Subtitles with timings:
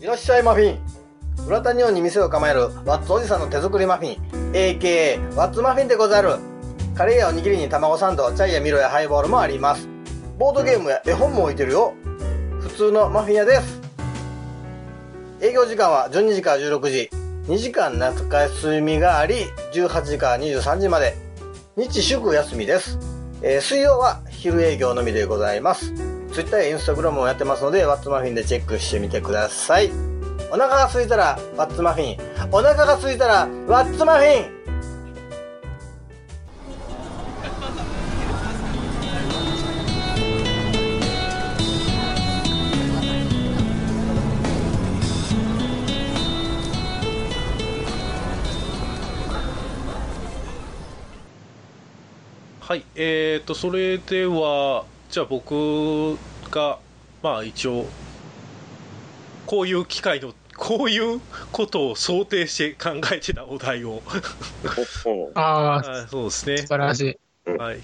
[0.00, 0.78] いらっしゃいマフィン。
[1.46, 4.52] 浦田日本に店を構えるワッツおじさんの手作りマフィン。
[4.52, 6.36] AKA ワッツマフィンでござる。
[6.94, 9.88] カレーやおにぎりに卵サンドチャイやミロやハイボールもあります。
[10.38, 11.94] ボードゲームや絵本も置いてるよ。
[12.60, 13.80] 普通のマフィン屋です。
[15.40, 17.10] 営業時間は12時から16時。
[17.46, 21.16] 2時間夏休みがあり18時から23時まで。
[21.76, 22.98] 日祝休みです、
[23.42, 26.15] えー水曜は昼営業のみでございます。
[26.36, 29.90] ツイッターやインスタグラムもやってますのでワッツマフィンでチェックしてみてください。
[30.50, 32.18] お腹が空いたらワッツマフィン。
[32.52, 34.56] お腹が空いたらワッツマフィン。
[52.60, 56.18] はい、えーと、それでは、じゃあ僕
[56.50, 56.78] が、
[57.22, 57.86] まあ一応、
[59.46, 61.20] こういう機会の、こういう
[61.52, 64.02] ことを想定して考えてたお題を、
[65.34, 66.66] ああ、あそうですね素。
[66.66, 67.50] 晴らしい。
[67.50, 67.80] はい。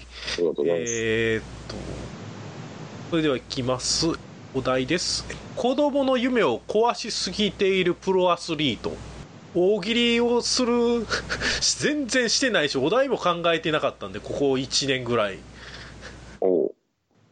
[0.79, 1.75] えーと、
[3.09, 4.07] それではいきます。
[4.53, 5.25] お題です。
[5.55, 8.95] 子供の夢を壊しすぎているプロアスリート。
[9.55, 11.05] 大喜利をする、
[11.79, 15.37] 全然してないし、お題も考えてなかったんで、ここ1年ぐらい。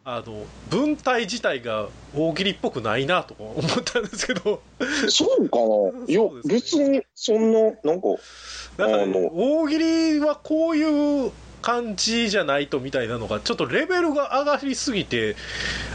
[0.03, 4.59] あの、文体自体が大喜利っぽくないなとか思ったんですけど、
[5.07, 6.05] そうかな？
[6.07, 8.07] いや別に、そんな、なんか、
[8.77, 9.29] なんかね、あの。
[9.31, 15.35] 大喜利はこういう感じじゃないとみたいなのが、ちょっとレベルが上がりすぎて、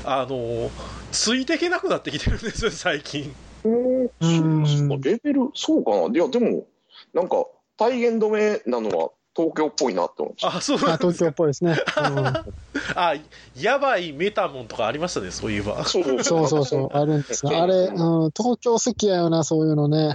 [0.04, 0.70] あの、
[1.10, 3.34] ついていけなくなってきてるんですよ、最近。
[3.64, 5.00] うん。
[5.00, 6.14] レベル、そうかな？
[6.14, 6.64] いや、でも、
[7.12, 7.44] なんか、
[7.76, 10.56] 体言止めなのは東京っぽいなって思いました。
[10.56, 11.76] あ、そうあなんです東京っぽいですね。
[12.96, 13.14] あ、
[13.54, 15.84] やばいメタモンとかありましたね、そういえば。
[15.84, 20.14] そうそううん、そうそうそう、あるんですがあれ、うん、東京好きやよな、そういうのね。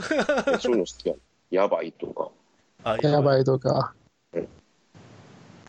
[0.59, 1.15] そういうの好きや。
[1.51, 2.29] やばいとか。
[2.83, 3.93] あやばいとか
[4.33, 4.47] うん。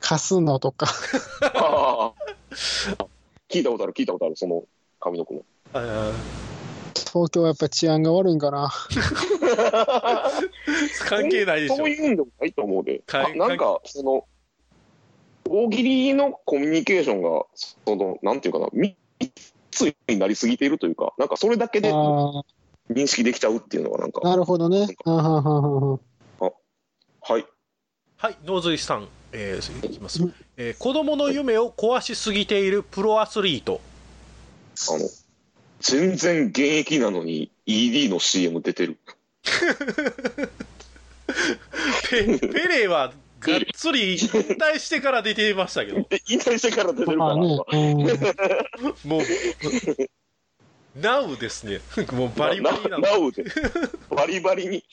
[0.00, 0.86] 貸すのとか。
[1.54, 2.12] あ
[2.98, 3.04] あ
[3.50, 4.64] 聞いたことある、聞いたことある、その
[4.98, 5.42] 上の子の。
[6.94, 8.70] あ東京はやっぱ治安が悪いんかな。
[11.08, 11.90] 関係ないでしょそう。
[11.90, 13.00] いうんでもないと思うで。
[13.06, 14.26] かあなんか、その、
[15.48, 18.94] 大喜利のコミュニケーションが、その、なんていうかな、密
[20.08, 24.86] になりすぎているというか、なんかそれだけで認識できちゃうっていうのが、なんか、なるほどね。
[25.04, 25.60] あははは
[25.90, 25.98] は
[27.24, 27.46] はい。
[28.16, 30.20] はい、ノーズイさん、えー、いきます。
[30.56, 33.80] えー子供の夢を壊しすぎているプロアスリート。
[34.90, 35.08] あの、
[35.82, 38.96] 全然現役なのに ED の CM 出てる。
[42.08, 47.66] ペペレはがっつり引退してから出てましたけど、え、 引退してから出てるから、もう、
[50.94, 51.80] ナウですね。
[52.12, 53.30] もうバリバリなの。
[53.32, 53.44] で。
[54.10, 54.84] バリバリに、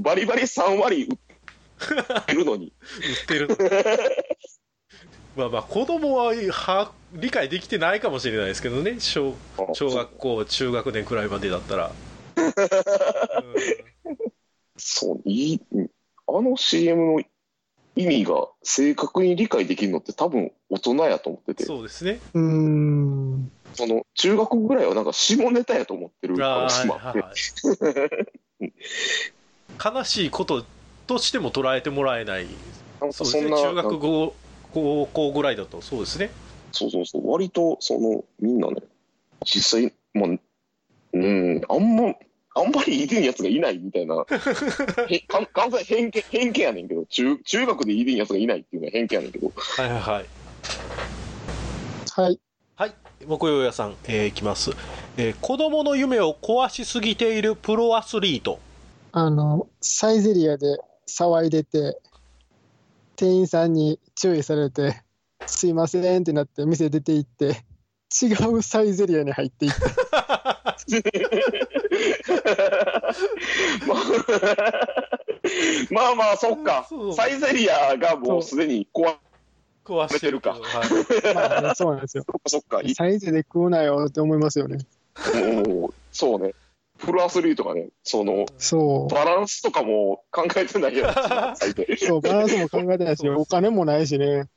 [0.00, 1.14] バリバリ3割売
[2.18, 2.72] ってるのに。
[2.98, 3.48] 売ってる。
[5.36, 9.34] まあまあ、子供はは理解できてないかもしれないですけどね、小
[9.72, 11.90] 小学校、中学年くらいまでだったら。
[14.76, 15.60] そう、いい、
[16.26, 17.20] あの CM の
[17.96, 22.18] 意味が正確に理解できるのって多分大人やと思ってうんて、そうですね。
[22.34, 23.50] うーん。
[23.74, 28.72] その中学ぐらいはなんか下ネタやと思ってる可あ能性もあって、ーはいはい
[29.84, 30.64] 悲しいこと
[31.06, 32.46] としても捉えてもらえない。
[33.00, 33.50] なんかそうですね。
[33.50, 34.34] 中学高
[34.72, 36.30] 高校ぐらいだと、そうですね。
[36.74, 38.82] そうそうそう、割とそのみんなね、
[39.44, 40.40] 実際、もう、
[41.12, 42.14] うん、あんま、
[42.56, 44.24] あんまりいいてんやつがいないみたいな、
[45.08, 50.26] へか完全に偏見偏見やねんけど、中中学でいいてんやつがいないっていうのは偏見やねんけど、はいはいはい。
[52.16, 52.40] はい。
[52.76, 54.72] はい、木曜屋さん、えーいきます、
[55.16, 58.58] えー子供の夢を壊しすぎているプロアスリート。
[59.12, 61.96] あの、サイゼリアで騒いでて、
[63.14, 65.03] 店員さんに注意されて、
[65.46, 67.64] すいませんってなって店出て行って、
[68.22, 69.78] 違うサイゼリアに入っていった。
[75.90, 76.86] まあまあ、そっか。
[77.16, 79.16] サイゼリアがもうすでに壊
[79.84, 80.88] 壊してるけどめはい。
[81.34, 82.24] まあね、そうなんですよ。
[82.26, 84.78] そっかそっか、いサイゼで食うなよって思いますよね。
[85.34, 86.54] もうそうね、
[86.98, 92.06] プロアスリートがね、その、そバランスとかも考えてないやつ。
[92.06, 94.48] そう、バランスも考えてないし、お金もないしね。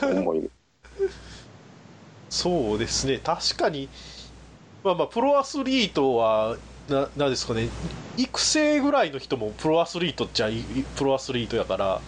[0.00, 0.50] ほんまに。
[2.30, 3.88] そうですね、確かに、
[4.84, 6.56] まあまあ、プロアスリートは、
[6.88, 7.68] ななんですかね、
[8.16, 10.62] 育成ぐらいの人もプロアスリートっちゃい
[10.96, 12.00] プロアスリートやから、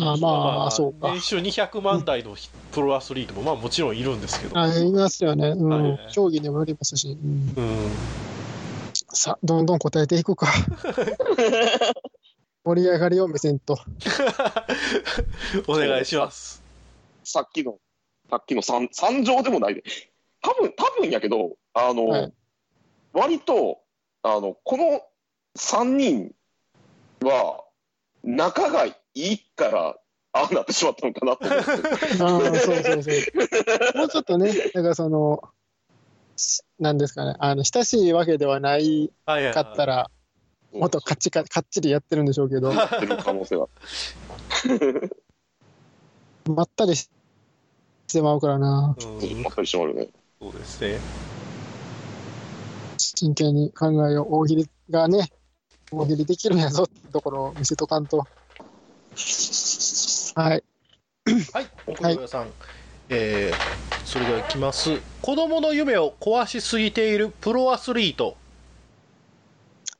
[0.00, 1.20] あまあ、そうか年。
[1.20, 2.36] 収200万台の
[2.72, 5.48] プロアスリートも、まあもちろんいるんですけど、あいますよね。
[5.48, 5.98] うはいん。
[6.12, 7.08] 競技にもよりますし。
[7.08, 7.90] うんうん、
[9.12, 10.48] さあ、どんどん答えていくか。
[12.64, 13.78] 盛り上がりを見せんと。
[15.68, 16.63] お願いします。
[17.24, 17.78] さっきの、
[18.30, 19.84] さっきの三三乗でもないで。
[20.42, 22.32] 多分、多分やけど、あの、はい
[23.14, 23.78] 割と、
[24.22, 25.00] あの、この
[25.56, 26.34] 三人
[27.22, 27.64] は、
[28.24, 29.96] 仲がいいから、
[30.32, 31.70] ああなってしまったのかなと思って。
[32.22, 33.14] ああ、そうそうそう。
[33.96, 35.40] もうちょっとね、だからその、
[36.36, 40.10] しなんですかね、あの、親しいわけではないかったら、
[40.72, 43.68] もっとかっちかかっちりやってるんでしょうけど、やってる可能性は。
[46.50, 47.08] まったりし
[48.14, 50.08] てまうからな、うんまったりしてもらうね。
[50.40, 50.98] そうですね。
[52.96, 55.28] 真剣に考えを大喜利がね、
[55.90, 58.26] 大喜利できるんやぞってところを見せとかんと。
[60.34, 60.62] はい。
[61.52, 62.46] はい、奥野さん。
[63.10, 64.90] えーそれではいきます。
[65.22, 68.36] 子供の夢を壊しすぎているプロアスリート。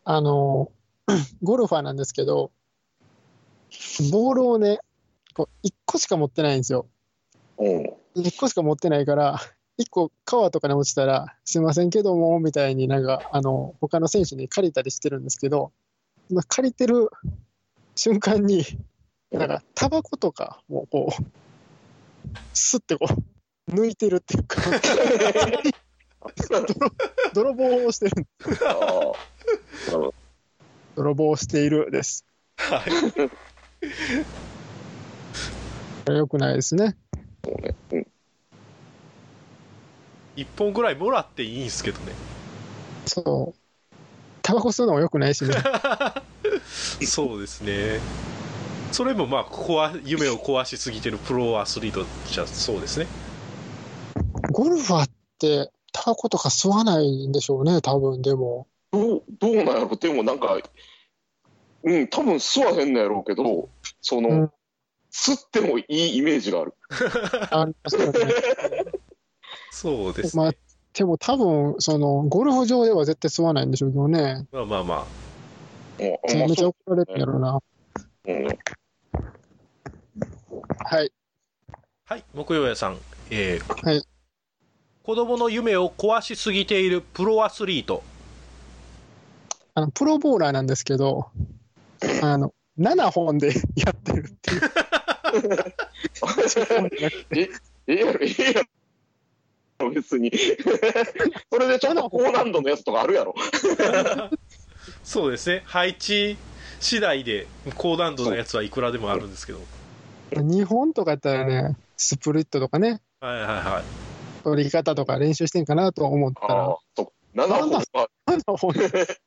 [0.05, 0.71] あの、
[1.43, 2.53] ゴルファーなんですけど、
[4.13, 4.79] ボールをね、
[5.35, 6.87] こう1個しか持ってないんですよ。
[7.59, 7.93] うん。
[8.17, 9.41] 1個しか持ってないから、
[9.79, 15.73] 1個川とかに落ちたら、すいませんけども、みたいになんか、あの、他の選手に借りたりしてるんですけど、
[16.31, 17.11] まあ借りてる
[17.97, 18.65] 瞬間に、
[19.33, 21.15] なんか、タバコとかもこう、
[22.53, 23.07] スッてこ
[23.69, 24.63] う、抜いてるっていうか、
[27.35, 28.27] 泥棒をしてる、
[28.65, 28.77] ああ。
[28.77, 29.13] なる
[29.91, 30.15] ほど。
[30.97, 32.25] 泥棒をしているです。
[32.57, 32.83] は
[36.07, 36.15] い。
[36.17, 36.97] よくないですね。
[37.45, 37.75] そうね。
[40.37, 40.43] うん。
[40.43, 42.13] 一本ぐらいもらっていいんすけどね。
[43.07, 43.97] そう。
[44.43, 45.55] タバコ吸うのもよくないしね。
[47.07, 48.01] そうですね。
[48.93, 53.07] それもまあ、ここは夢を壊しすぎてるプロアスリートじゃそうですね。
[54.53, 58.67] ゴルファーって、タバコとか吸わないんでしょうね、多分でも。
[58.93, 60.59] どう、どうなんやろでもなんか、
[61.83, 63.69] うん、多分吸わへんのやろうけど、
[64.01, 64.51] その、うん
[65.15, 66.75] 吸ってもいいイメージがある。
[67.53, 68.21] ありますよね。
[69.75, 70.57] そうですまあね。
[70.93, 74.47] でも多分、その、ゴルフ場では絶対吸わないんでしょうけどね。
[74.53, 75.05] まあまあまあ。
[75.99, 77.61] うんめちゃめちゃ怒られるんうな。
[78.27, 78.47] うん
[80.79, 81.13] はい。
[82.05, 82.99] はい、木曜屋さん。
[83.31, 84.05] えーはい
[85.03, 88.03] 子供の夢を壊しすぎているプロアスリート。
[89.75, 91.29] あの、プロボーラーなんですけど、
[92.23, 93.53] あの、7本でや
[93.91, 94.61] ってるっていう。
[97.37, 97.51] え
[97.87, 98.27] えやろ、え
[99.85, 100.31] ろ、別に。
[101.51, 103.35] それでちょっと高難度のやつとかあるやろ。
[105.03, 105.63] そうですね。
[105.67, 106.37] 配置
[106.81, 107.47] 次第で
[107.77, 109.61] 高難度のやつはいくらでもあるんですけど。
[110.33, 113.85] 2本とかやったらね、スプリットとかね、はいはいはい。
[114.43, 117.37] 取り方とか練習してんかなと思ったらああ、、そう。
[117.37, 119.19] 7本は7本で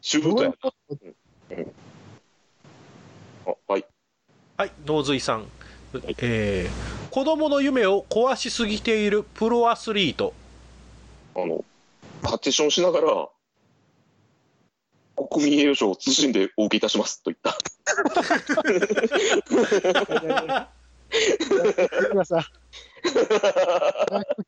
[0.00, 0.52] シュートや。
[3.46, 3.84] あはい。
[4.56, 5.46] はい、ノーズイさん。
[6.18, 10.34] えー子供の夢を壊しすぎているプロアスリート。
[11.36, 11.64] あの、
[12.22, 13.28] パーティションしながら、
[15.30, 17.56] 国民栄誉賞を謹んでお受けいたしますと言った。
[22.00, 22.50] 金笠。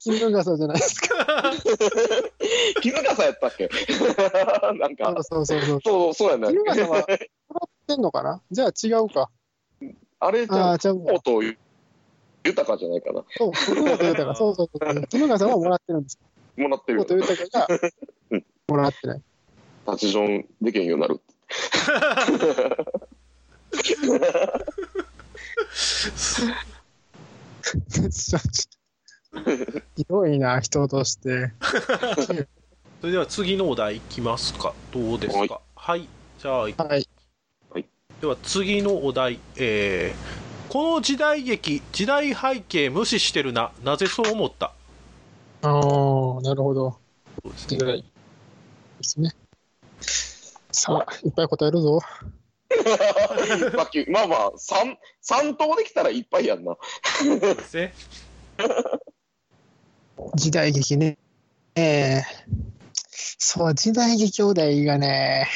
[0.00, 1.52] 金笠じゃないですか。
[2.82, 3.70] 絹笠やったっけ
[4.76, 5.80] なんか、そうそうそう。
[5.84, 6.48] そう、そうやね。
[6.48, 9.30] 金笠は、揃ってんのかなじゃあ違うか。
[10.26, 11.12] あれじゃあ、ああ、ちゃうわ。
[11.12, 11.40] もと
[12.44, 13.22] 豊かじゃないかな。
[13.36, 15.06] そう、福本豊そうそうそう。
[15.06, 16.18] 金笠はもらってるんです。
[16.56, 17.24] もらって福るよ。
[17.26, 17.68] 本豊が
[18.66, 19.22] もらってない。
[19.84, 21.20] パーティションできんようになる。
[29.96, 31.52] ひどいな、人として。
[33.00, 34.74] それでは次のお題いきますか。
[34.92, 35.60] どうですか？
[35.76, 36.08] はい。
[36.40, 37.05] じゃあ、はい。
[38.26, 39.38] では次のお題。
[39.56, 43.70] えーこの時代劇、時代背景無視してるな。
[43.84, 44.72] なぜそう思った？
[45.62, 45.70] ああ、
[46.42, 46.98] なるほど。
[47.44, 48.04] そうです時代で
[49.02, 49.30] すね。
[50.72, 52.00] さあ、いっぱい答えるぞ。
[54.10, 56.76] まあまあ、三、三等できたらいっぱいやんな。
[57.22, 57.94] そうですね。
[60.34, 61.16] 時代劇ね。
[61.76, 62.24] ええ
[63.38, 65.46] そう、時代劇お題がね、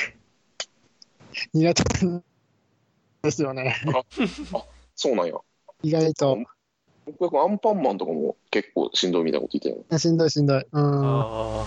[1.53, 2.25] 苦手なん
[3.23, 3.77] ですよね。
[4.95, 5.35] そうなんや。
[5.83, 6.39] 意外と。
[7.19, 9.99] 僕はアンパンマンとかも結構しんどいみたいなこと言ってたよ。
[9.99, 10.67] しんどいしんどい。
[10.71, 11.21] うん。
[11.21, 11.65] あ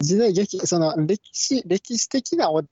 [0.00, 2.62] 時代劇、その歴史、歴史的なお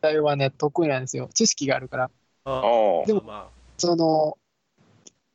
[0.00, 1.28] 題はね、得意なんですよ。
[1.34, 2.10] 知識があるから。
[2.44, 3.48] ーああでもま
[3.78, 4.38] その、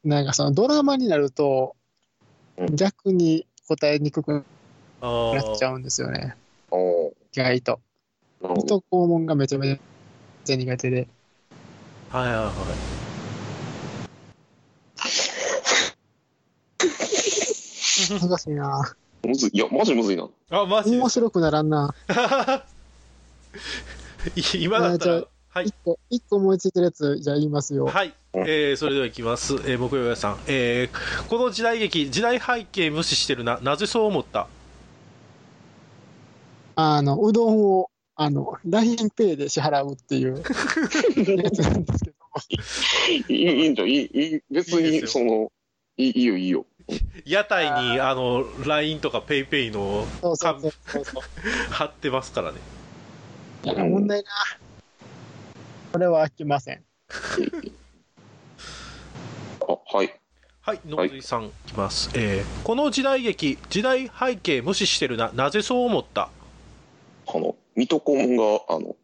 [0.04, 1.76] なんかそのドラマになると
[2.58, 4.46] う、ん逆に答えにくく
[5.02, 6.36] ああなっちゃーうんですよね。
[6.72, 7.80] 意外と。
[8.42, 9.93] 水戸黄門がめちゃめちゃ
[10.46, 11.08] 苦手で。
[12.12, 12.54] はいはいはい。
[18.20, 18.96] 難しいな。
[19.24, 19.52] むずい。
[19.54, 20.28] いや、マジむずいな。
[20.50, 21.94] あ、マジで面白くならんな。
[24.36, 25.24] い今だったら？
[25.50, 25.76] はい一。
[25.84, 27.86] 個、一個思いついてるやつ、じゃあ言いますよ。
[27.86, 34.48] はい、えーそれではいきます、えー木曜屋さん、えーこの時代劇、時代背景無視してるな、なぜそう思った？
[36.76, 40.38] あの、うどんを、あの、LINEPay で支払うっていう
[41.42, 42.16] やつなんですけど。
[43.30, 43.90] いいいいんじゃん。
[43.90, 45.52] いい、いい、別に、いいですその、
[45.98, 46.66] いいいいよ、いいよ。
[47.26, 51.24] 屋台にあの LINE とか PayPay のそうそうそうそうそう。
[51.72, 52.58] 貼ってますからね。
[53.64, 54.30] いや、問題な。
[55.94, 56.84] これは飽きません。
[59.62, 60.14] あ、はい。
[60.62, 66.30] はい、野水さん、いきます、えーこの時代劇、時代背景無視してるな、なぜそう思った？
[67.28, 68.96] あの、水戸黄門が、あの、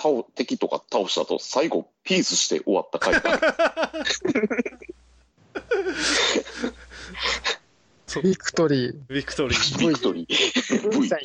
[0.00, 3.92] 倒、敵とか倒した後、最後、ピースして終わった回が。
[8.06, 8.94] そ うビクトリー。
[9.08, 9.78] ビクトリー。
[9.88, 11.00] ビクトリー。
[11.00, 11.10] V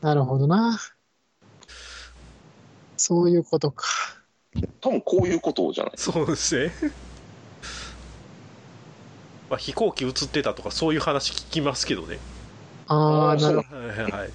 [0.00, 0.78] なるほどな。
[2.96, 3.86] そういうことか。
[4.80, 5.92] 多分こういうことじゃない？
[5.96, 6.72] そうですね。
[9.50, 12.18] まあ、飛行機映ってたとかそういう話聞きますけどね。
[12.86, 14.28] ああ、ーなるほはいはいはい。
[14.28, 14.34] ど。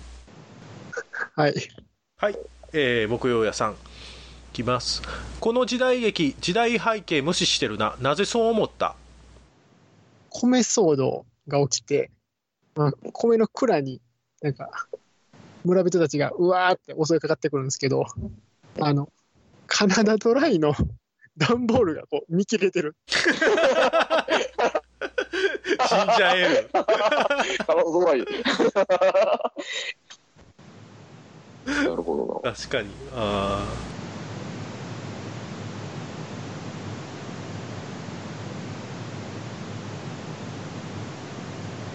[1.36, 1.54] はい。
[2.18, 2.40] はい、
[2.74, 3.74] えー、木曜屋さん。
[3.74, 3.76] い
[4.54, 5.02] きます。
[5.40, 8.96] この時代劇、時代背景無視してるな、なぜそう思った？
[10.30, 12.12] 米騒動が起きて、
[12.76, 14.00] まあ、米の蔵に、
[14.42, 14.88] なんか、
[15.64, 18.06] 村人たちがうわーって襲いかかってくるんですけど、
[18.80, 19.10] あの、
[19.66, 20.76] カナダドライの
[21.38, 22.96] 段ボールがこう見切れてる。
[25.64, 25.78] 死ん
[26.18, 26.70] じゃえる。
[26.74, 28.20] 体ドライ。
[31.66, 32.52] なるほどな。
[32.54, 32.90] 確かに。
[33.14, 33.66] あ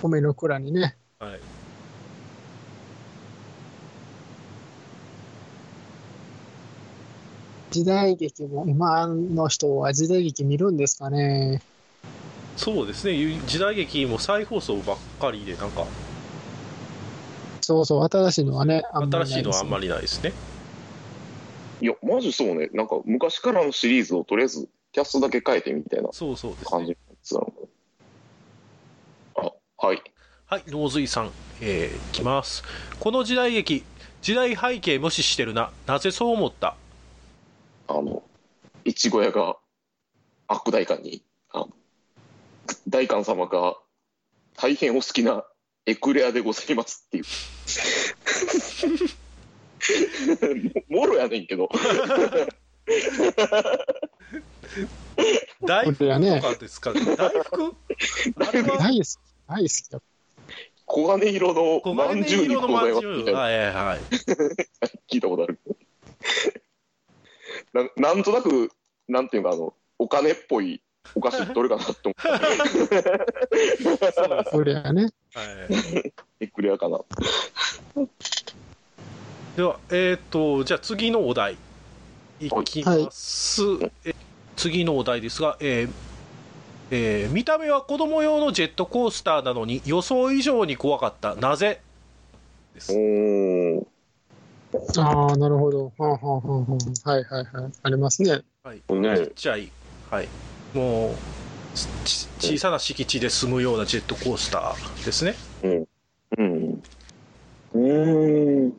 [0.01, 0.97] 米の蔵にね。
[1.19, 1.27] あ。
[1.27, 1.41] はい。
[7.71, 11.61] 時代劇も、今の人は時代劇見るんですかね。
[12.59, 13.15] そうですね。
[13.47, 15.87] 時代劇も再放送ばっかりで、なんか、
[17.61, 20.33] そうそう、新しいのはね、あんまりないですね新しいのはあんまりないですね。
[21.81, 22.69] いや、マジそうね。
[22.73, 26.71] なんか、昔からのシリーズをとりあえず、キャストだけ変えてみたいなそうそうですね。
[26.71, 27.53] 感じのやつなの
[29.37, 30.03] あ、はい。
[30.47, 32.65] はい、農水さん、えー、いきます。
[32.99, 33.85] この時代劇、
[34.21, 36.75] 時代背景無視してるな、なぜそう思った？
[37.87, 38.25] あの、
[38.85, 39.57] いちご屋が、
[40.49, 41.23] 悪大官に、
[42.89, 43.77] 大官様が、
[44.57, 45.45] 大変お好きな
[45.87, 47.25] エクレアでございますっていう。
[50.89, 51.69] も もろやねんけど。
[55.63, 57.01] 大福とかですかね。
[57.17, 57.77] 大福？
[58.37, 60.01] あれは大好き、大好きだ。
[60.91, 63.07] 黄金色の黄まんじゅうに金色のございます。
[63.07, 63.41] みたいな。
[63.41, 64.01] はいはいはい。
[65.11, 65.59] 聞いたことある。
[67.73, 68.71] ななんとなく、
[69.07, 70.83] なんていうか、あの、お金っぽい
[71.15, 72.39] お菓子どれかなって思った。
[74.13, 74.51] そうです。
[74.51, 75.03] これはね。
[75.35, 77.01] はい、エクレアかな。
[79.57, 81.57] では、えっ、と、じゃあ次のお題
[82.41, 83.63] いきます。
[84.05, 84.15] え
[84.57, 85.91] 次のお題ですが、えー
[86.91, 91.35] えー見た目は子供用のジェットコースターなのに予想以上に怖かった。
[91.35, 91.81] なぜ？
[92.75, 92.93] です。
[94.99, 95.93] ああ、なるほど。
[95.99, 97.73] はあ、はあはあはあ、はいはいはい。
[97.83, 98.43] ありますね。
[98.63, 98.83] はい。
[98.91, 99.71] ねちっちゃい、
[100.11, 100.29] はい。
[100.75, 101.15] もう、
[102.39, 105.35] 小さな敷地で済むようなジェットコースターですね。
[105.63, 105.89] うん。
[107.73, 108.73] うーん。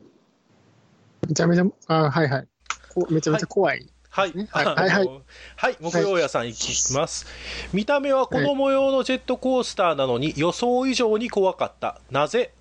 [1.28, 2.48] めちゃめちゃ、あはいはい。
[2.94, 3.86] こめちゃめちゃ怖い。
[4.08, 4.32] はい。
[4.32, 5.08] はいあのはいはい
[5.56, 5.76] はい。
[5.80, 6.48] 木曜屋さん。
[6.48, 7.26] いきます。
[7.72, 12.00] 見た目は子供用のジェットコースターなのに予想以上に怖かった。
[12.10, 12.52] なぜ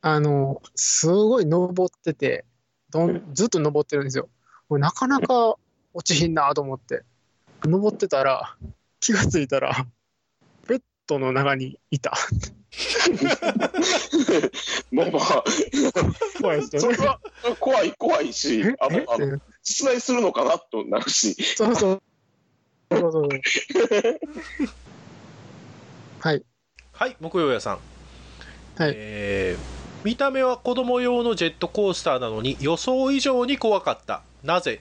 [0.00, 2.44] あの、すごい登ってて、
[2.90, 3.34] どん。
[3.34, 4.06] ずっと登ってるん。
[4.06, 4.28] ですよ。
[4.70, 5.56] なかなか
[5.92, 6.34] 落ちひん。
[6.34, 7.04] なと思って。
[7.64, 8.56] 登ってたら、
[9.00, 9.86] 気がついたら、
[10.68, 12.12] ベッドの中にいた。
[14.90, 15.44] まあまあ、
[16.40, 16.96] 怖いですよね。
[16.96, 17.20] それは
[17.58, 19.28] 怖い、怖いしえ、あの、あの、え？
[19.34, 22.02] って出題するのかなとなるし、そうそう。
[22.90, 23.28] そうそう。
[26.20, 26.44] はい。
[26.92, 27.16] はい。
[27.20, 27.78] 木曜屋さん。
[28.76, 28.92] はい。
[28.94, 34.22] えー見た目は子供用のジェットコースターなのに予想以上に怖かった。
[34.42, 34.80] なぜ？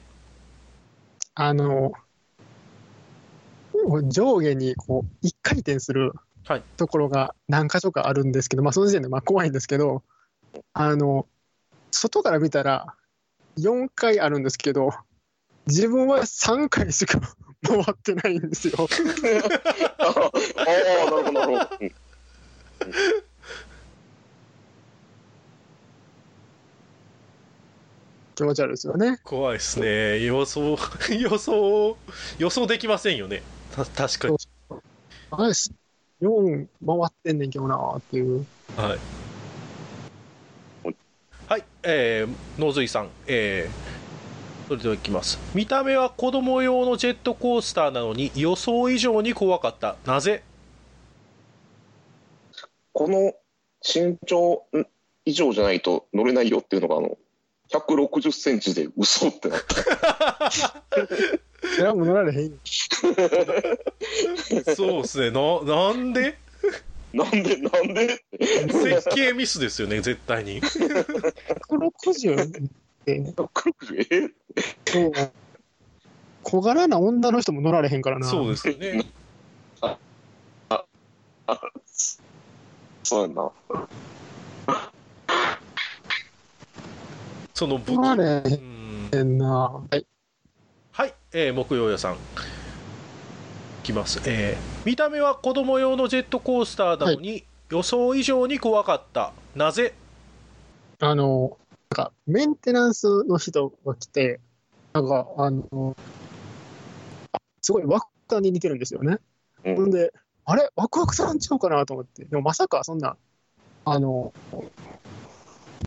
[1.35, 1.91] あの、う
[4.09, 6.13] 上下にこう一回転する
[6.45, 10.03] はいところが何箇所かあるんですけど、まあ、その時点でまあ怖いんですけど、
[10.73, 11.27] あの
[11.91, 12.95] 外から見たら
[13.57, 14.91] 4回あるんですけど、
[15.67, 17.19] 自分は3回しか
[17.67, 18.73] 回ってないんですよ。
[18.79, 20.73] ああ、な
[21.05, 21.77] るほど、なるほど。
[21.81, 21.91] うん
[28.41, 29.19] 気持ち悪いですよね。
[29.23, 30.75] 怖いですね予想
[31.13, 31.97] 予想
[32.39, 34.37] 予想できませんよねた確かに。
[35.31, 35.49] あれ、
[36.21, 38.45] 4回ってんねんけどなーっていう。
[38.75, 38.99] はい。
[41.47, 45.37] はいえー、野髄さんえー、それではいきます。
[45.53, 49.97] 見た目は子供用のジェットコースターなのに予想以上に怖かった。
[50.05, 50.43] なぜ？
[52.93, 53.33] この
[53.83, 54.85] 身長ん
[55.25, 57.17] 以上じゃないと乗れないよっていうのが、あの、
[57.71, 60.51] 160センチで嘘ってなった。
[61.75, 62.59] それはもう乗られへん。
[64.75, 65.31] そうですね。
[65.31, 66.37] ななんで？
[67.13, 68.23] なんで、なんで？
[68.39, 70.61] 設計ミスですよね絶対に。
[70.61, 72.47] 160っ
[73.05, 74.29] て、160え？
[74.91, 75.11] そう。
[76.43, 78.27] 小柄な女の人も乗られへんからな。
[78.27, 79.05] そうですよね。
[83.03, 83.51] そうやんな。
[87.61, 89.47] その武器れうんへんな。
[89.87, 90.07] はい。
[90.93, 92.15] はい、えー木曜屋さん。
[92.15, 92.17] い
[93.83, 94.19] きます。
[94.25, 99.31] えー見た目は子供用のジェットコースターなのに、予想以上に怖かった。
[99.53, 99.93] なぜ？
[101.01, 101.55] あの、
[101.91, 104.39] なんか、メンテナンスの人が来て、
[104.93, 105.95] なんか、あの、
[107.33, 109.19] あすごいワクワクに似てるんですよね。
[109.65, 110.11] うんほんで、
[110.45, 110.67] あれ？
[110.75, 112.25] ワクワクさんちゃうかなと思って。
[112.25, 113.17] でもまさかそんな、
[113.85, 114.33] あの、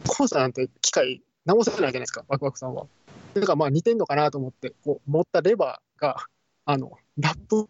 [0.07, 2.87] コースターなんて機械直せないじゃないですか、ワクワクさんは。
[3.35, 6.17] だからまあ似てんのかなと思って、こう、持ったレバーが、
[6.65, 7.69] あの、ラップ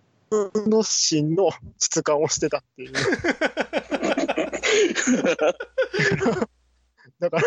[0.69, 2.93] の芯の質感をしてたっていう。
[7.21, 7.43] だから、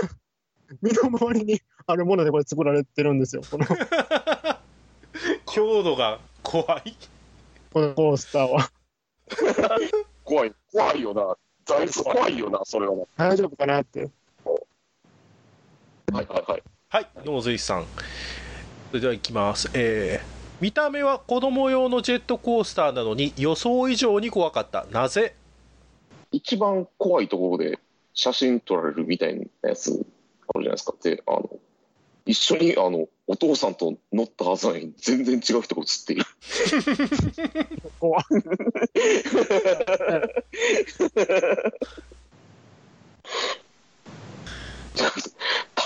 [0.81, 3.65] 身の回りにあるものでこれ作られてるんですよ、この
[5.45, 6.95] 強度が怖い
[7.71, 8.69] このコースターは。
[10.23, 11.35] 怖い、怖いよな。
[11.65, 13.03] だいぶ怖いよな、それはな。
[13.17, 14.09] 大丈夫かなって。
[16.13, 16.63] はいはいはい。
[16.89, 17.85] はい、野髄さん。
[18.91, 19.69] それでは行きます。
[19.73, 24.87] えー見た目は子供用のジェットコースターなのに予想以上に怖かった。
[24.91, 25.35] なぜ？
[26.31, 27.77] 一番怖いところで
[28.15, 30.95] 写真撮られるみたいなやつあるじゃないですか。
[31.03, 31.47] で、あの、
[32.25, 36.25] 一緒にあの、お父さんと乗ったはずなのに全然違う人が写っている。
[37.99, 38.23] 怖い。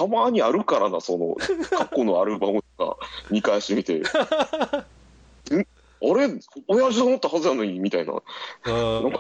[0.02, 1.36] たまにあるからな、その、
[1.70, 4.00] 過去のアルバムとか見返してみて。
[4.02, 4.06] んあ
[6.02, 6.30] れ？
[6.68, 8.14] 親父が乗ったはずなのにみたいな。
[8.14, 9.14] うん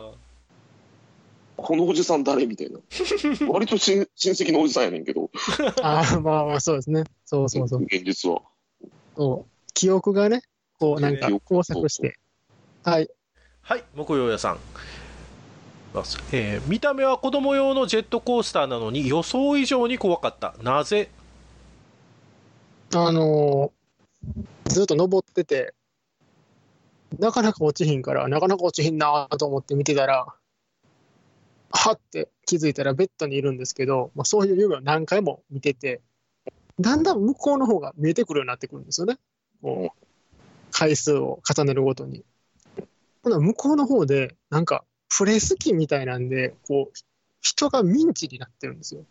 [1.58, 2.48] このおじさん誰？
[2.48, 2.80] みたいな。
[3.48, 5.30] 割と親親戚のおじさんやねんけど、
[5.84, 7.04] ああ、まあまあ、そうですね。
[7.24, 7.84] そうそうそう。
[7.84, 8.42] 現実は。
[9.16, 10.42] そう記憶がね、
[10.80, 12.18] こう、なんか記憶工作して。
[12.84, 13.08] はい。
[13.62, 14.58] はい、木曜屋さん。
[15.94, 20.56] ますえー見た目は子供用のジェットコースターなのに予想以上に怖かった。
[20.62, 21.10] なぜ？
[22.94, 23.72] あのー
[24.66, 25.74] ずっと登ってて、
[27.18, 30.28] なかなか落ちひんから、なかなか落ちひんなと思って見てたら、
[31.72, 36.02] はって気づいたらベッドにいるんですけど、まあ、そういう夢を何回も見てて、
[36.80, 39.18] だんだん向こうの方が見えてくるようになってくるんですよね。
[39.62, 40.06] こう
[40.72, 42.24] 回数を重ねるごとに。
[43.24, 44.84] 向こうの方で、なんか、
[45.18, 46.98] プレス機みたいなんで、こう、
[47.42, 49.06] 人がミンチになってるんですよ。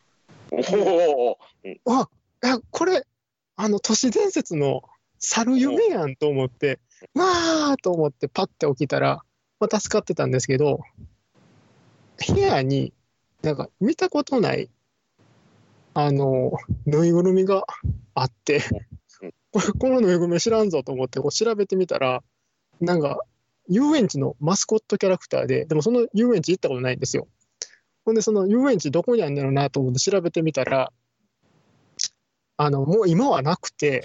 [0.53, 1.37] お
[1.85, 2.09] おあ
[2.71, 3.07] これ
[3.57, 4.83] あの都市伝説の
[5.19, 6.81] 猿夢やんと思って
[7.15, 9.23] わーと思ってパッて起きたら、
[9.61, 10.81] まあ、助かってたんですけど
[12.35, 12.93] 部屋に
[13.43, 14.71] なんか見たことない
[15.95, 16.53] あの
[16.87, 17.65] ぬいぐるみが
[18.15, 18.63] あって
[19.53, 22.23] これこのぬいぐるみ知らんぞと思ってこう調べてみたら
[22.81, 23.21] なんか
[23.71, 27.29] 遊園地のマスコットキャラクターででもその遊園地行ったことないんですよ。
[28.05, 30.93] ほんで、その遊園地どこにあるんだろうなと思って調べてみたら、
[32.57, 34.05] あの、もう今はなくて、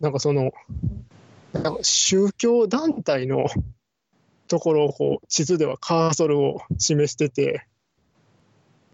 [0.00, 0.52] なんかその、
[1.52, 3.46] なんか宗教団体の
[4.48, 7.66] ところをこう地図ではカーソルを示してて、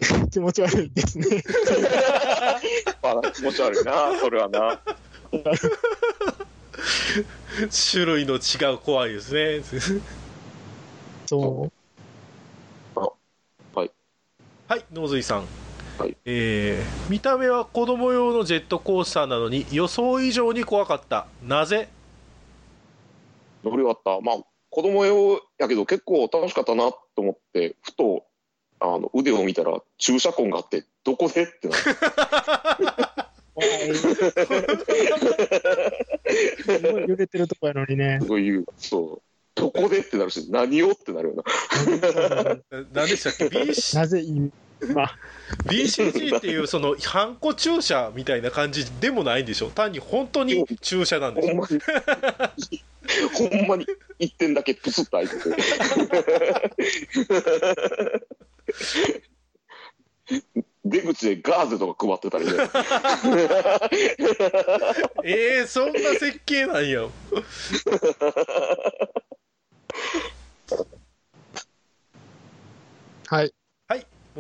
[0.31, 1.43] 気持ち悪いですね。
[3.03, 4.81] ま あ、気持ち悪いな、それはな。
[7.93, 9.63] 種類の違う怖いですね。
[11.27, 11.73] そう。
[14.67, 15.47] はい、野髄さん。
[15.99, 21.27] はいえー見た目は子供用のジェットコースターなのに予想以上に怖かった。
[21.43, 21.89] なぜ？
[23.63, 24.21] 乗り終わった。
[24.21, 24.37] まあ、
[24.71, 28.25] 子供用やけど結構楽しかったなと思って、ふと、
[28.81, 31.45] あの、腕を見たら注射痕があって、どこで？
[31.45, 31.85] ってなって。
[36.63, 38.21] すごい揺れてるとこやのにね。
[38.27, 39.23] そういう、そう。
[39.55, 41.43] どこでってなるし、何をってなるよな。
[42.45, 42.59] な
[42.93, 45.11] 何でしたっけ？BC なぜ今、
[45.67, 49.71] BCG っていうそのハンコ注射みたいな感じでもないんでしょ？
[49.71, 51.55] 単に本当に注射なんでしょ？
[51.55, 51.81] ほんまに、
[53.33, 53.87] ほんまに
[54.19, 55.51] 一点だけプスッと開いてて。
[60.85, 62.53] 出口でガーゼとか配ってたりね。
[65.25, 67.09] えー、そんな設計なんや。
[73.27, 73.55] はい。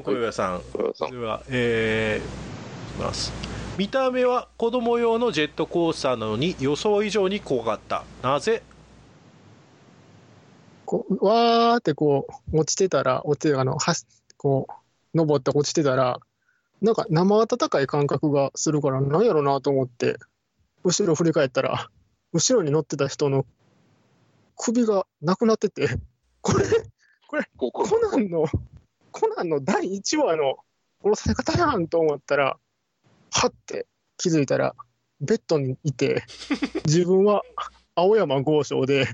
[0.03, 0.63] 向岩さん。
[0.95, 3.33] さではえー、いきます。
[3.79, 8.05] 見た目は子供用のジェットコースターなのに予想以上に怖かった。
[8.23, 8.63] なぜ？
[10.85, 14.05] こう、わーってこう、落ちてたら、落ちて、あの、はし、
[14.37, 16.19] こう、登って落ちてたら、
[16.85, 20.19] なんか生温かい感覚がするから、なんやろなと思って、
[20.85, 21.89] 後ろ振り返ったら、
[22.35, 23.47] 後ろに乗ってた人の
[24.59, 25.89] 首がなくなってて、
[26.43, 26.67] これ、
[27.57, 28.45] ここコナンの、
[29.13, 30.57] コナンの第1話の
[31.03, 32.59] 殺され方やんと思ったら、
[33.31, 33.87] はって
[34.19, 34.75] 気づいたら、
[35.23, 36.23] ベッドにいて、
[36.85, 37.41] 自分は
[37.95, 39.09] 青山豪昌で、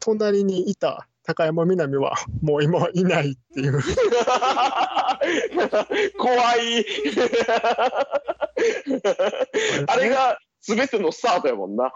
[0.00, 3.80] 隣にいた高山みなみは、 もう今はいないっていう。
[6.18, 6.84] 怖い。
[9.88, 11.92] あれが全てのスタートやもんな。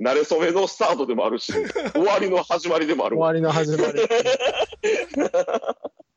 [0.00, 1.52] 慣れ初めのスタートでもあるし、
[1.92, 3.16] 終わりの始まりでもある。
[3.16, 4.00] 終わりの始まり。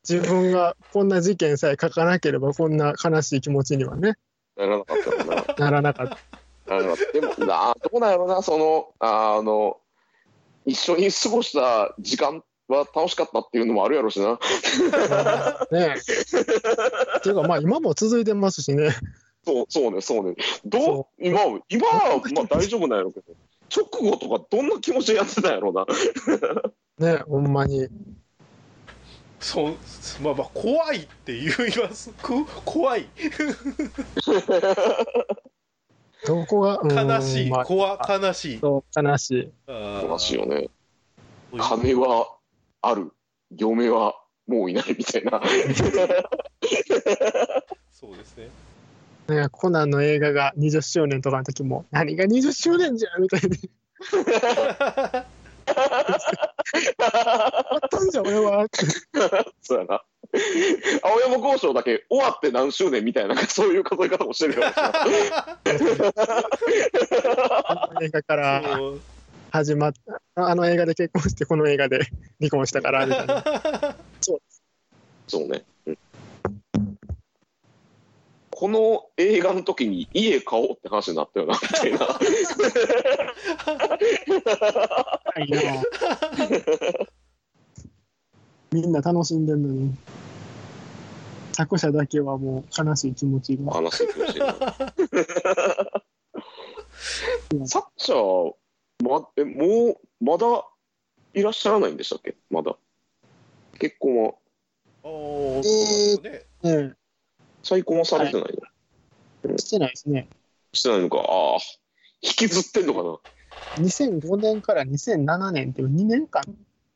[0.08, 4.16] 自分がこんな事件さえ書かなければ、こんな悲しい気持ちにはね、
[4.56, 5.44] ならなかったもんな。
[5.58, 6.18] ならなかった。
[6.74, 9.78] ならなかったでもな、どうなんやろな、その、あの、
[10.68, 14.32] 一緒に過ごした時間は楽しかったっていうのもあるやろしな。
[14.34, 14.38] ね
[15.72, 15.94] え。
[15.96, 18.90] っていうか、まあ今も続いてますしね。
[19.46, 20.34] そう、そうね、そうね。
[20.66, 23.34] どそう今、今はまあ大丈夫なんやろうけど、
[23.74, 27.14] 直後とかどんな気持ちでやってたんやろうな。
[27.14, 27.88] ねほんまに。
[29.40, 29.74] そう
[30.22, 31.50] まあまあ怖いって言い
[31.80, 33.06] ますく怖い
[36.26, 39.52] どこが、うん悲しいまあ怖悲しいそう悲しい。
[39.68, 40.68] 悲しいよね。
[41.56, 42.36] 金は
[42.82, 43.12] ある。
[43.56, 44.14] 嫁は
[44.46, 45.40] もういないみたいな。
[47.92, 48.48] そうですね
[49.28, 53.70] ね、コナンの映画が20周年とかの時も、何が20周年じゃんみたいに。
[56.98, 58.66] あったんじゃん、俺は。
[59.60, 60.02] そうやな。
[61.02, 66.12] 青山交渉だけ終わって何周年みたいな、そういう数え方もしてるかもしれない。
[67.66, 69.00] あの映画からそう
[69.50, 69.92] 始まっ
[70.34, 72.00] た、あの映画で結婚して、この映画で
[72.38, 73.42] 離婚したから、みたいな。
[75.26, 75.64] そうね。
[75.86, 75.98] うん
[78.50, 81.98] この映画の時に家買おうって話になったよな、みたいな。
[82.10, 82.18] は
[85.38, 85.60] いな
[88.72, 89.94] みんな楽しんでるのに、
[91.52, 93.72] 作者だけはもう悲しい気持ちが。
[93.72, 94.06] 話しい
[97.56, 97.66] な。
[97.66, 98.54] サッチャー、
[99.02, 100.66] ま、え、もう、まだ
[101.34, 102.36] いらっしゃらないんでしたっけ？
[102.50, 102.76] まだ。
[103.78, 104.34] 結婚は、
[105.04, 106.92] おーそうねえ
[107.62, 110.28] 再婚はされてないの、え、してないですね。
[110.72, 111.18] してないのか。
[111.18, 111.58] ああ、
[112.22, 113.18] 引きずってんのかな。
[113.84, 116.42] 2005年から2007年っていう2年間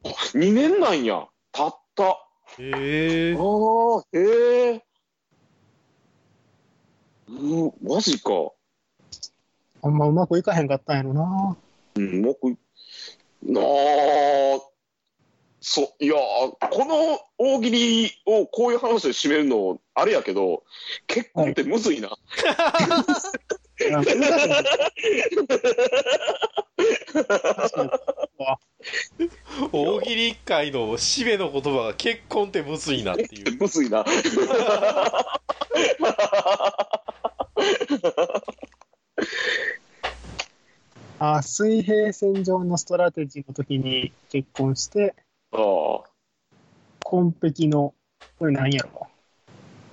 [0.04, 1.28] ？2年なんや。
[1.52, 2.04] たった。
[2.04, 2.18] あ
[2.58, 4.84] へえあ、へえ。
[7.28, 8.30] うん、マジか。
[9.82, 11.56] あんまうまくいかへんかったんやろな。
[11.96, 12.56] うん、僕、
[13.42, 14.60] なあ、
[15.60, 16.18] そう、いやー、
[16.70, 20.64] この大喜利をこういう話で締めるの、あれやけど、
[21.06, 22.08] 結婚ってむずいな。
[22.08, 22.10] い
[23.90, 24.18] や難しい
[29.72, 33.56] 大喜利会の締めの言葉が結婚ってむずいなっていう。
[33.58, 34.04] むずいな。
[41.18, 45.14] あ水平線上のストラテジーの時に結婚して、
[45.52, 46.02] ああ、
[47.04, 47.94] 紺碧の、
[48.38, 49.06] これ何やろ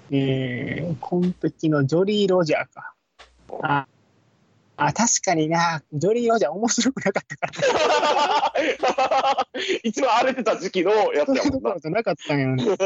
[0.09, 2.95] えー、紺碧のジョリー・ロジャーか。
[3.61, 3.87] あ、
[4.81, 7.47] あ確かにな、ジョリー・ロジャー面白くなかったか
[8.87, 9.47] ら、
[9.83, 11.79] 一番荒れてた時期のやつやもんなうところ。
[11.79, 12.63] じゃなかったんやね。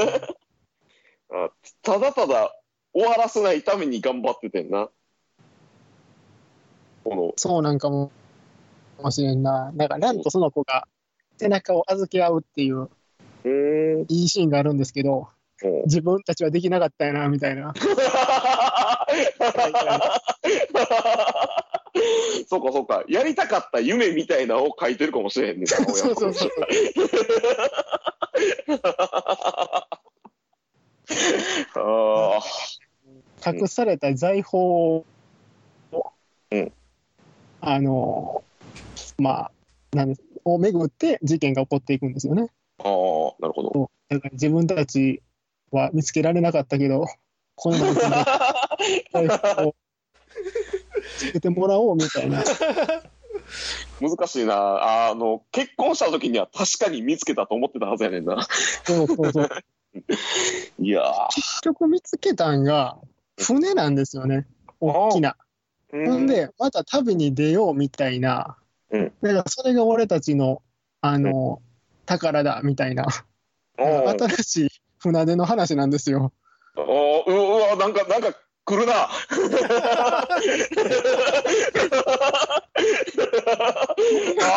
[1.31, 1.49] あ
[1.83, 2.53] ただただ
[2.93, 4.89] 終わらせないために頑張っててんな。
[7.03, 8.11] この、そうなんかも、
[9.01, 9.71] もしれんな。
[9.73, 10.87] なんか、ランとその子が
[11.37, 12.89] 背中を預け合うっていう。
[14.07, 15.25] いいシーンがあるんですけど、うん
[15.85, 17.73] 自分たちはできなかったよな、みたいな。
[22.47, 23.03] そうかそうか。
[23.07, 25.65] やりたかった夢みたいなのを書いてるかもしれへんね。
[25.65, 26.51] そうそうそうそう。
[31.75, 32.43] ああ。
[33.53, 35.05] 隠された財宝を、
[36.51, 36.71] うん
[37.59, 38.43] あの、
[39.17, 39.51] まあ、
[39.95, 42.47] なんですをめぐって事件が起こっていくんですよね。
[42.79, 42.87] ああ、
[43.39, 43.91] なるほど。
[44.09, 45.21] だから自分たち
[45.71, 47.05] は見つけられなかったけど、
[47.55, 47.93] この中
[48.77, 49.75] で 財宝を
[51.17, 52.43] つけてもらおうみたいな。
[54.01, 55.09] 難しいな。
[55.09, 58.47] あの、結婚した時には確かに見つけたと思ってたはずやねんな。
[58.83, 59.49] そうそうそう。
[60.79, 61.03] いや
[61.35, 62.97] 結局見つけたんが、
[63.37, 64.47] 船なんですよね。
[64.79, 65.37] 大きな。
[65.91, 66.09] ー。
[66.09, 68.57] ほんで、また旅に出ようみたいな。
[68.91, 70.61] うんだからそれが俺たちの、
[71.01, 71.61] あの、
[72.05, 73.05] 宝だみたいな。
[73.77, 76.31] 新しい船出の話なんですよ。
[76.75, 78.93] おうわ、なんか、なんか来るな。
[79.03, 79.09] あ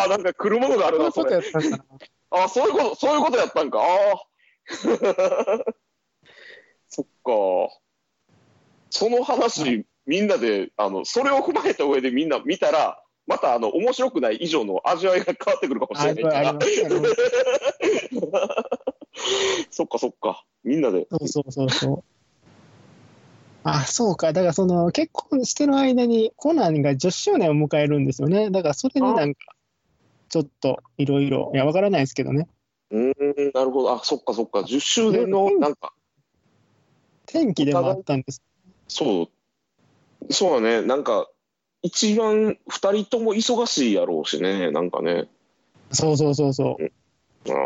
[0.05, 1.69] あ、なんか来るものがあるな、そういうことそれ。
[1.71, 1.85] やったんかな。
[2.31, 3.81] ああ、そういうこと、そういうことやったんか。
[3.81, 4.27] ああ。
[6.89, 7.81] そっか。
[8.91, 16.59] その話、みんなで、あの、それを踏まえた上でみんな見たら、また、あの、面白くない以上の味わいが変わってくるかもしあれないから
[19.71, 20.45] そっかそっか。
[20.63, 21.09] みんなで。
[21.11, 22.05] そうそうそうそう。
[23.69, 24.33] あ、そうか。
[24.33, 28.51] だからその結婚してる間にコナンが10周年を迎えるんですよね。
[28.51, 29.41] だからそれになんか、
[30.29, 32.49] ちょっといろいろ、いや、わからないですけどね。
[32.91, 33.93] うーん、なるほど。
[33.93, 34.61] あ、そっかそっか。
[34.61, 35.93] 10周年の、なんか、
[37.27, 38.41] 天気でもあったんです。
[38.87, 39.31] そ
[40.29, 40.33] う。
[40.33, 40.83] そうだね。
[40.83, 41.29] なんか、
[41.83, 44.71] 一番二人とも忙しいやろうしね。
[44.71, 45.29] なんかね。
[45.91, 46.85] そうそうそうそう。
[47.51, 47.57] ああ、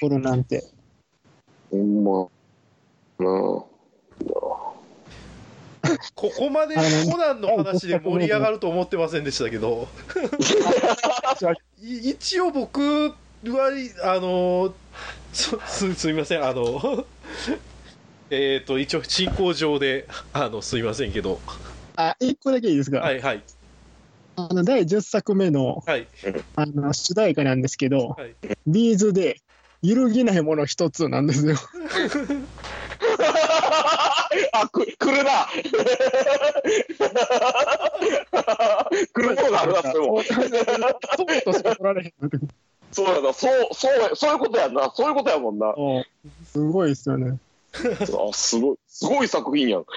[0.00, 0.64] コロなんて。
[1.70, 2.28] ほんま。
[3.18, 4.63] なあ。
[6.14, 6.74] ここまで
[7.10, 9.88] コナンの話で盛り上がると思ってませんでしたけど。
[11.82, 13.14] い一応僕
[13.44, 13.70] は
[14.02, 14.74] あの
[15.32, 17.04] すすすみませんあの
[18.30, 21.40] えっと一応進行上であのすいませんけど。
[21.96, 23.00] あ、一個だけいいですか？
[23.00, 23.42] はいはい。
[24.36, 26.08] あの、第10作目の、はい。
[26.56, 28.34] あの、主題歌なんですけど、はい。
[28.66, 29.36] ビーズで、
[29.82, 31.56] 揺るぎないもの一つなんですよ。
[34.52, 35.46] あ、く、来るな
[39.12, 40.22] 来るものがあるな、それも。
[40.22, 40.36] そう
[41.42, 42.38] としか取られへんなって
[42.92, 45.74] そうやな、そう、そうや、そういうことやんな、そういうことやもんな。
[46.46, 47.38] すごいですよね。
[47.74, 49.84] あ、すごい、すごい作品やん。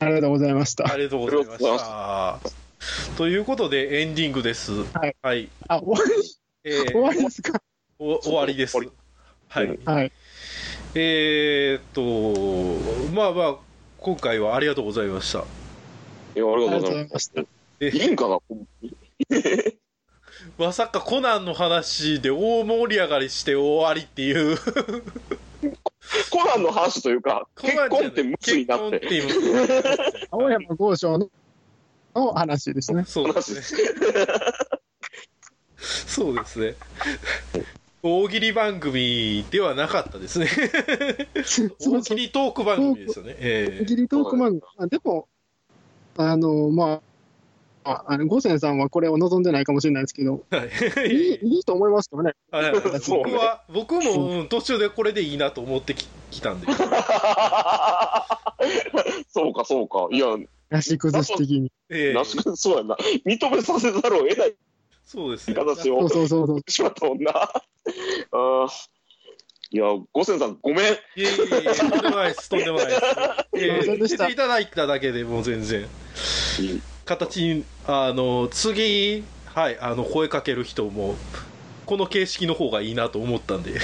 [0.00, 0.92] ありがとうございました。
[0.92, 2.40] ありがとうございました
[3.16, 6.12] ということでエンディングですはい、はいあ、終わり、
[6.64, 7.62] えー終わりですか？
[7.98, 8.76] お終わりです
[9.54, 10.12] はい、うんはい。
[10.96, 13.56] えー、っとまあまあ
[13.98, 15.42] 今回はありがとうございましたい
[16.40, 17.18] や、ありがとうございま。
[17.20, 17.42] した。
[17.78, 18.38] えいいんかな
[20.58, 24.58] まさかコナンの話で大盛り上がりして終わりっていう
[26.30, 28.96] コナンの話というか、結婚ってむずいなって。
[28.96, 29.22] って
[30.32, 31.30] 青山豪昌の
[32.16, 33.04] の話ですね。
[33.06, 33.62] そうですね
[35.78, 36.74] そうですね
[38.06, 40.46] 大喜利番組ではなかったですね
[41.42, 41.96] そうそう。
[42.00, 44.66] 大喜利トーク番組ですよねえ大喜利トーク漫画。
[44.76, 45.26] あでも、
[46.18, 47.00] あの、ま
[47.82, 50.66] あ、ああの、五千さんはこれを望んでないかもしれないですけど、えは
[51.06, 52.34] いいいいいと思いますけどね。
[52.50, 56.66] はい そうね僕は僕も、うん途中でこれでいいなと思ってききたんで
[59.28, 60.08] そうか、そうか。
[60.10, 60.26] いや、
[60.68, 61.72] なし崩し的に。
[61.88, 62.96] ええなしそうやな。
[63.24, 64.54] 認めさせざるを得ない
[65.04, 66.62] そうですね形をそうそうそう。
[66.70, 67.32] しまったもんな。
[67.32, 68.68] あー
[69.70, 70.84] いや、五千さん、ごめん。
[70.92, 71.28] いえいえい
[71.66, 73.00] えとんでもないですとんでもないです
[73.54, 75.88] ええすいませんでしていただいただけでもう全然
[77.04, 81.16] 形にあの次はいあの声かける人も
[81.86, 83.78] この形式の方がいいなと思ったんで、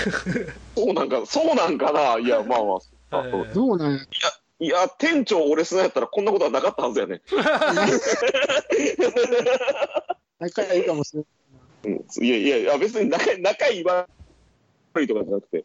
[0.74, 2.18] そうなんか、そうなんかな。
[2.18, 2.78] いや、まあまあ。
[3.18, 4.00] あそうえどうなんや
[4.60, 7.22] いや、店長俺すなやったらこんなことはなかったはずやね。
[10.40, 11.26] 仲いいかもしれな
[11.90, 11.96] い。
[11.96, 14.08] うん、いやいやいや、別に仲仲いい悪
[15.02, 15.64] いとかじゃなくて、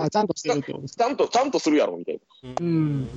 [0.00, 0.88] あちゃんとしてるってこと？
[0.88, 2.54] ちゃんと、ちゃんとするやろ、みたいな。
[2.60, 3.08] うん。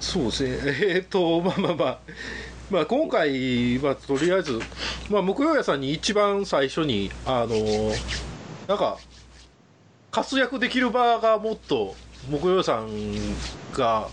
[0.00, 1.98] そうですねえっ、とまあまあまあ
[2.70, 4.60] まあ今回、まあ、とりあえず、
[5.10, 7.56] まあ、木曜屋さんに一番最初にあの
[8.68, 8.98] なんか
[10.10, 11.94] 活躍できる場がもっと
[12.30, 12.88] 木曜屋さん
[13.72, 14.08] が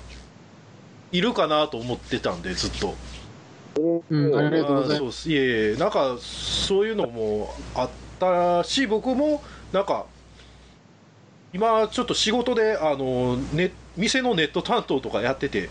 [1.11, 2.95] いるかなと思ってたんでずっと
[3.77, 5.29] うん、ありがとうございまそうです。
[5.29, 10.05] いえいえなんかそういうのもあったし僕もなんか
[11.53, 15.69] 今ちょっと仕事であの、ね、店のネット担当とかやってて。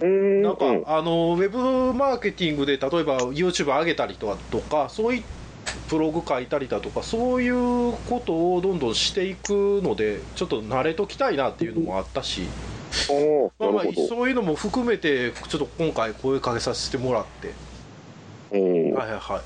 [0.00, 0.82] なんか、うん。
[0.84, 5.22] あのウェブマーケティングで例えば YouTube 上げたりとかとかそういう
[5.88, 12.42] ブログ書いたりだとかそういうことをどんどんしていくのでちょっと慣れときたいなっていうのもあったし、
[13.58, 13.84] まあまあ。
[14.08, 17.52] そういうのも含めてちょっと今回声かけさせてもらって
[18.52, 19.40] うんはいはいはい。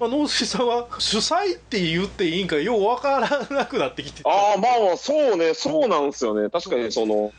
[0.00, 6.48] まあ、農水さんは主催って言っていいんかようわからなくなってきてああ、まあまあ、そうね、そうなんですよね。
[6.48, 7.32] 確かにその、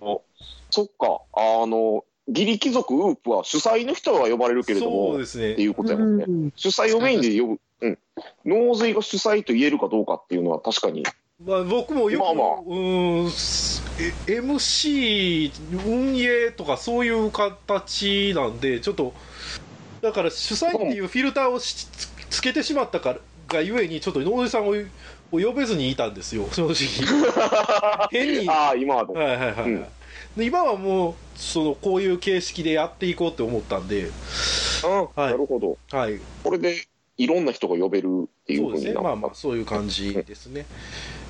[0.00, 0.22] お
[0.70, 5.92] そっか、あの、義理貴族ウープは主催の人は呼ばれるけれども、っそうですねていうことす。
[5.92, 6.24] やもんね。
[6.26, 7.98] うん主催をメインで呼ぶ、うん。
[8.44, 11.04] 納税が主催と言えるかどうかっていうのは確かに。
[11.40, 12.46] まあ、僕もよく、まあまあ。
[14.26, 15.52] MC
[15.86, 19.14] 運営とかそういう形なんでちょっと
[20.00, 23.18] だから主催っていうフィルターをしつつけてしまったから
[23.48, 24.74] がゆえにちょっと農水さんを
[25.32, 26.76] を呼べずにいたんですよ正直。
[28.10, 28.48] 変に。
[28.48, 29.14] ああ、今はね。
[29.14, 29.86] はいはいはい、うん。
[30.36, 34.10] で今はもうそのこういう形式でやっていこうって思ったんで、うん、
[35.16, 35.78] なるほど。
[35.96, 36.84] はい、これで
[37.16, 39.02] いろんな人が呼べるっていうそうですねふうになった。
[39.02, 40.66] まあまあそういう感じですね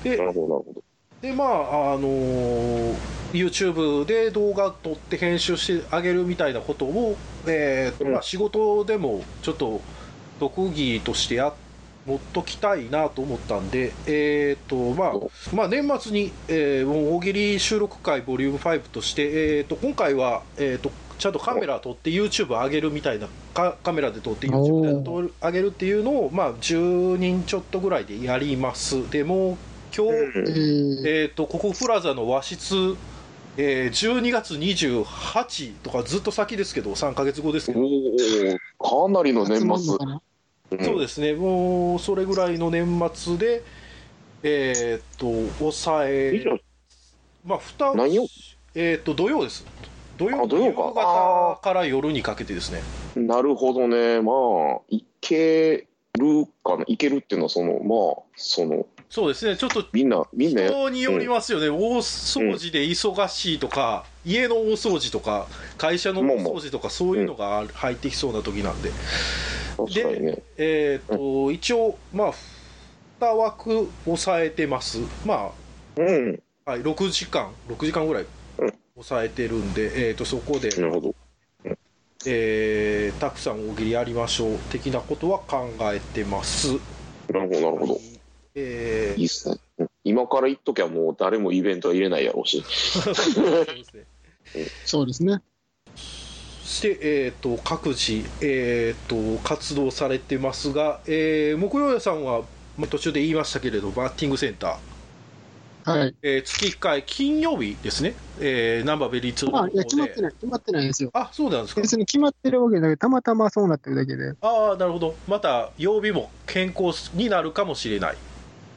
[0.03, 0.83] でなるほど、なるほど。
[1.21, 2.95] でまああのー
[3.35, 9.81] YouTube で動画撮って編集してあげるみたいなことを、えーとうんまあ、仕事でもちょっと
[10.39, 11.53] 特技としてや
[12.05, 29.09] 持っときたいなと思ったんで、えーとまあまあ、年末に、えー、大喜利収録会ボリューム5として、えー、と今回は、えー、とちゃんとカメラ撮って YouTube 上げるみたいなカカメラで撮って YouTube で撮る上げるっていうのを、まあ、10人ちょっとぐらいでやります。
[29.09, 29.57] でもう
[29.95, 30.43] 今日、えうん。
[30.45, 32.75] ーえー、とここプラザの和室、
[33.57, 39.97] えー12月28とかずっと先ですけど3か月後ですけど、かなりの年末。
[40.83, 41.33] そうですね。
[41.33, 43.63] もうそれぐらいの年末で
[44.43, 45.25] えっ、と
[45.57, 46.45] 抑え
[47.43, 48.27] まあ蓋を何曜
[48.75, 49.65] えっ、と土曜です
[50.17, 50.81] 土曜あ土曜か。
[50.87, 52.81] 夕方から夜にかけてですね。
[53.15, 54.21] なるほどね。
[54.21, 54.31] ま
[54.77, 56.83] あ、いけるかな。
[56.87, 59.55] いけるっていうのは、その、まあ、その、そうですね。
[59.55, 65.47] ちょっとみんな、みんなや、人によりますよね、大掃除で忙しいとか、家の大掃除とか
[65.77, 68.89] 会社の大掃除とかそういうのが入ってきそうな時なんで、
[69.77, 70.43] 確かにね。
[70.57, 72.33] えっ、と一応まあ
[73.21, 74.97] 2枠抑えてます。
[75.23, 75.51] ま
[75.97, 76.43] うん。
[76.65, 78.29] あ、はい、6時間6時間ぐらいうん
[78.95, 81.15] 抑えてるんで、えー、とそこで、なるほど。
[82.27, 86.73] えーたくさん大喜利やりましょう的なことは考えてます
[87.29, 87.99] なるほど、なるほど。
[88.55, 89.57] えーいいっすね。
[89.79, 92.63] うん今から言っときゃもう誰もイベントは入れないやろうし。
[94.85, 95.41] そうですね
[95.95, 102.43] して、えー、と各自、えー、と活動されてますが、えー木曜屋さんは
[102.77, 104.77] まあ途中で言いましたけれどバッティングセンター、
[105.85, 106.15] はい。
[106.23, 111.11] えー月1回金曜日ですね、えー、ナンバーベリー2の方まあ、いや、決まってでない、決まってないんですよ。
[111.13, 114.33] あそうなんですか別に決まってるわけだけど、たまたまそうなってるだけで。
[114.41, 118.17] ああなるほどまた曜日も変更になるかもしれない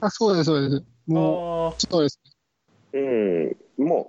[0.03, 0.85] あ、そうです、そうです。
[1.07, 2.21] もあう、そうです。
[2.93, 3.57] うん。
[3.79, 4.05] まあ、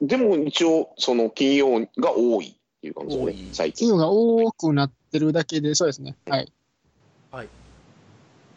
[0.00, 3.88] でも一応、その金曜が多いっていう感じですね多い、最近。
[3.88, 6.14] 企業が多くなってるだけで、そうですね。
[6.26, 6.52] はい。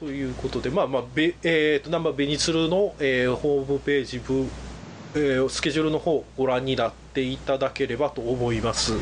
[0.05, 4.45] あということでまあまあべえー、と難波紅鶴の、えーホームページ部、
[5.15, 8.93] えースケジュールの方ご覧になっていただければと思います。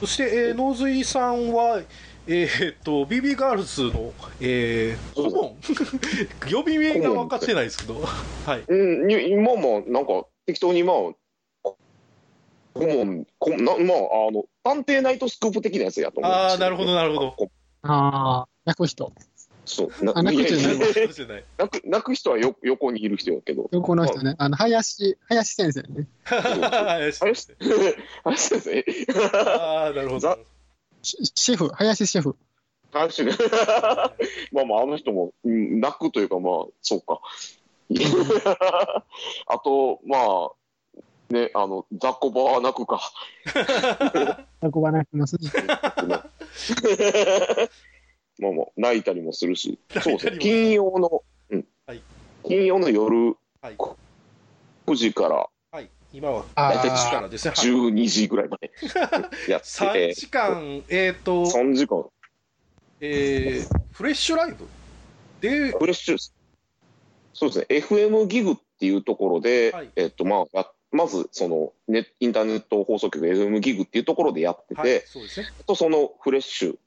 [0.00, 1.80] そして、えー、ノーズイさんは
[2.30, 5.56] えー、と BB ガールズの、えー、顧問？
[6.52, 8.64] 呼び名が分かってないですけどはい。
[8.68, 10.96] うん、い今もなんか適当にまあ、
[12.74, 17.32] 顧問、こなまあ、あの、探偵ナイトスクープ的なやつやと思うんですああなるほどなるほど。
[17.32, 17.50] こ
[17.82, 19.12] ああ、泣く人。
[19.68, 20.04] そう。
[20.04, 23.68] 泣くじゃない泣く泣く人はよ横にいる人やけど。
[23.72, 24.34] 横の人ね。
[24.38, 26.08] あの、林、林先生ね。
[26.24, 27.20] 林
[28.24, 28.84] 林先生
[29.38, 30.38] ああなるほどざ
[31.02, 32.36] シシェフ、林シェフ。
[32.92, 33.32] 林ね
[34.52, 37.20] まあまあ、あの人も、うん泣くというか、まあ、そうか。
[39.46, 40.50] あと、まあ、
[41.30, 43.00] ね、あの、雑魚場は泣くか。
[44.62, 45.50] 運ばなくてますね。
[48.40, 49.78] まあまあ、泣いたりもするし。
[50.02, 50.38] そうですね。
[50.38, 51.64] 金曜の、うん。
[51.86, 52.02] はい。
[52.44, 53.76] 金曜の夜はい、
[54.86, 58.70] 9時からはい、今は大体時からですね、はい、12時ぐらいまで
[59.50, 62.08] やって3て、時間、えっ、と、3時間、
[63.00, 64.68] えーフレッシュライブ？
[65.40, 66.32] で、フレッシュ、
[67.34, 69.90] そうですね、FM ギグっていうところで、はい。
[69.96, 75.48] えっと、まあ、まず、その、ネインターネット放送局 FM ギグっていうところでやってて、はい、そうですね。
[75.60, 76.78] あとそのフレッシュ、うん、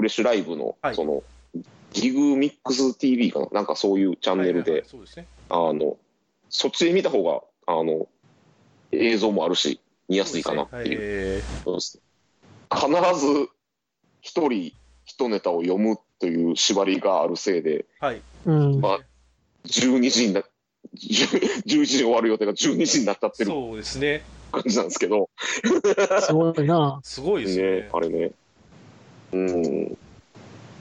[0.00, 1.22] フレッシュライブの、はいその、
[1.92, 3.46] ギグミックス TV かな？
[3.52, 4.84] なんかそういうチャンネルで。
[5.50, 5.98] あの、
[6.48, 8.08] そっちで見た方が、あの、
[8.92, 10.98] 映像もあるし、見やすいかなっていう。
[11.02, 12.00] えそうです
[12.72, 13.48] 必ず、
[14.22, 14.72] 一人、
[15.04, 18.22] 一ネタを読むという縛りがあるせいで、ーはい。
[18.46, 18.80] うん。
[18.80, 19.00] まあ
[19.66, 20.40] 12時にな、
[20.96, 24.22] 10 11時に終わる予定が12時になっちゃってるそうですね。
[24.50, 25.28] 感じなんですけど、
[26.22, 27.00] すごいな。
[27.02, 27.90] すごいですねね。
[27.92, 28.30] あれね。
[29.32, 29.98] うん。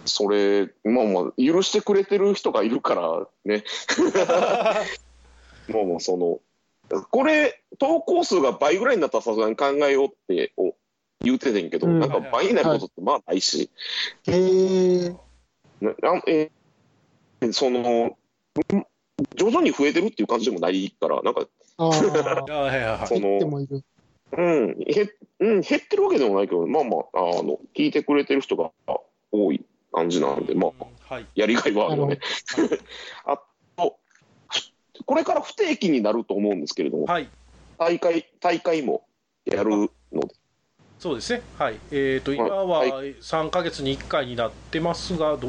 [0.06, 3.64] それ、まあまあ、許してくれてる人がいるからね、
[5.68, 6.40] まあまあ、その、
[7.12, 10.74] これ、投稿数が倍ぐらいになったらさすがに考えようってお
[11.22, 13.70] 言うててんけど、うんなんか倍になることってまあないし、
[14.26, 15.16] へえ。
[15.82, 16.50] ななんえ
[17.52, 18.16] その、ん
[19.36, 21.46] 徐々に増えてるっていう感じでもないから、なんか、
[21.78, 21.90] ああ。
[21.90, 22.00] はい
[22.50, 23.68] はいはいその。
[24.38, 25.10] うん、へ、
[25.40, 28.72] うん、減ってるわけでもないけど、まあまあ、あの、聞いてくれてる人が
[29.32, 31.26] 多い感じなんで、まあ、はい。
[31.36, 32.20] やりがいはあるよね。
[33.26, 33.38] あ
[33.76, 34.00] と、
[35.06, 37.30] これから不定期になると思うんですけれども、はい。
[37.78, 39.08] 大会、大会も
[39.46, 39.72] やる
[40.12, 40.36] ので、
[41.00, 41.42] そうですね。
[41.58, 41.80] はい。
[41.92, 45.48] えっ、と、今ははい3ヶ月に1回になってますが、ど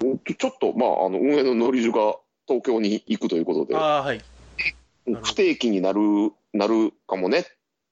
[0.00, 2.18] ちょちょっと、まあ、あの、運営のノリジュが
[2.48, 4.20] 東京に行くということで、ああ、はい。
[5.22, 6.00] 不定期になる、
[6.52, 7.44] なるかもねっ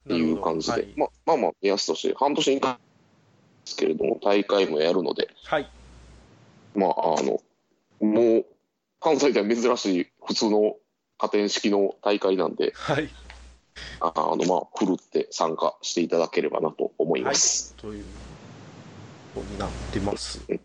[0.07, 0.93] ていう感じで、はい。
[0.95, 2.79] まあ、まあまあ、目安として、半年に1回で
[3.65, 5.69] すけれども、大会もやるので、はい。
[6.75, 7.41] まあ、あの、
[7.99, 8.45] もう、
[8.99, 10.75] 関西では珍しい普通の
[11.17, 13.09] 加点式の大会なんで、はい。
[13.99, 17.73] ああの、まあ、ふるって参加していただければなと思います。
[17.77, 18.05] という
[19.33, 20.41] ことになってます。
[20.49, 20.59] うん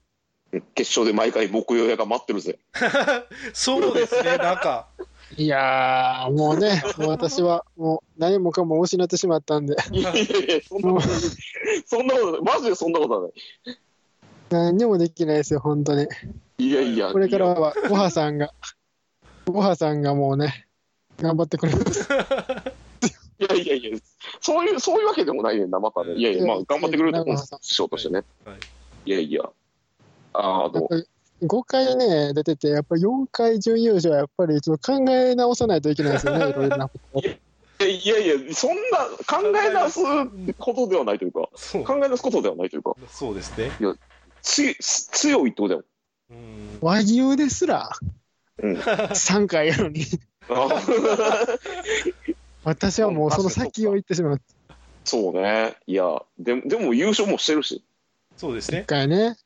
[0.74, 2.58] 決勝で毎回木曜屋が待ってるぜ。
[3.52, 4.38] そうですね。
[4.38, 4.88] なんか、
[5.36, 11.18] いやー、もうね、もう私はもう何もかも失ってしまったんで、いやいやいや、そんなことない、
[11.84, 13.32] そんなことマジでそんなことはない。
[14.50, 16.06] 何にもできないですよ、本当に。
[16.58, 18.52] いやいや、これからは、ごはさんが、
[19.46, 20.68] ごはさんがもうね、
[21.18, 22.08] 頑張ってくれます。
[23.38, 23.98] いやいやいや、
[24.40, 26.14] そういう、そういうわけでもないねんな、またね。
[26.14, 28.24] いやいや、まあ、頑張ってくれると思うんです、師匠としてね。
[28.44, 28.56] はい
[29.06, 29.42] いやいや、
[30.32, 31.06] あの、やっぱり
[31.42, 37.22] 5回ね、出てて、やっぱり4回準優勝はやっぱりちょっと考え直さないといけないですよね、いろいろなことを。
[37.84, 40.00] いやいや、そんな考え直す
[40.58, 43.70] ことではないというか、そう考え直すことではないというか、そうですね。
[44.40, 45.84] つ強いってことだよ。
[46.30, 46.78] うん。
[46.80, 47.90] 和牛ですら
[48.62, 48.76] うん。
[48.76, 50.04] 3回やのに、
[50.48, 50.68] あ
[52.64, 54.40] 私はもうその先を行ってしまう。
[55.04, 55.76] そうね。
[55.86, 57.84] いや、でも、でも優勝もしてるし、
[58.36, 58.84] 1そうですね。
[58.86, 59.36] 回ね。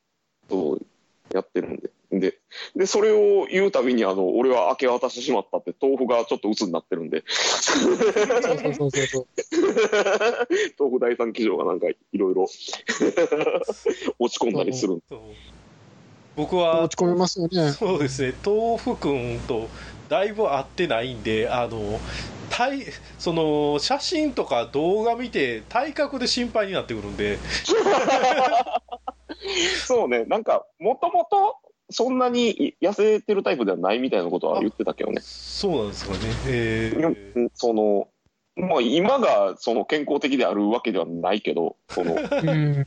[0.48, 0.86] そう、
[1.32, 1.90] やってるんで。
[2.12, 2.38] で、
[2.74, 7.96] で、それを言うたびに、あの、俺は明け渡してしまったって、豆腐がちょっと鬱になってるんで、そう
[8.74, 9.26] そうそうそう。
[10.78, 12.42] 豆腐第三騎乗がなんかいろいろ
[14.18, 15.00] 落ち込んだりする
[16.36, 17.72] 僕は落ち込みますよね。
[17.72, 19.68] そうですね、豆腐くんと
[20.08, 22.00] だいぶ合ってないんで、あの
[22.50, 22.86] 体
[23.18, 27.38] その写真とか動画見て、体格で心配になってくるんで、
[29.86, 31.56] そうね、なんか、もともと、
[31.90, 35.20] そんなに痩せてるタイプではないみたいなことは言ってたけどね。
[35.22, 38.08] そうなんですかね、えーうんその、
[38.56, 42.86] まあ今がその健康的であるわけではないけど、その、うん。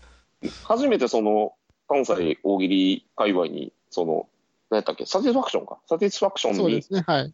[0.63, 1.53] 初めてその、
[1.87, 4.27] 関西大喜利界隈に、その、
[4.69, 5.79] 何やったっけ、サティスファクションか。
[5.87, 7.31] サティスファクションにそうですね、はい。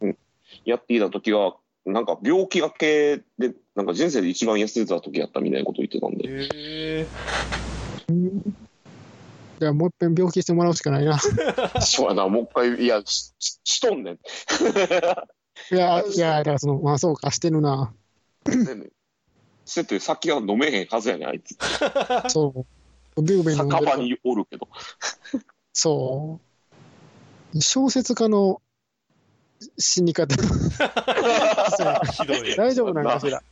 [0.64, 1.56] やっていた時は、
[1.86, 6.24] なんか病気がけで、なんか人生で一番痩せてた時やったみたいなこと言ってたんで。
[6.26, 7.08] え
[9.60, 11.18] じゃあもう一遍病気してもらうしかないな。
[11.84, 14.14] そうやな、もう一回、いや、しししとんねん。
[15.74, 17.92] いや、いや、だからその、まあそうか、してるな。
[19.66, 21.58] してて先が飲めへんはずやねん、あいつ。
[22.32, 22.66] そ
[23.16, 23.22] う。
[23.22, 24.66] ビューベン酒場におるけど。
[25.74, 26.40] そ
[27.54, 27.60] う。
[27.60, 28.62] 小説家の
[29.76, 30.34] 死に方。
[32.56, 33.42] 大丈夫なんかしら。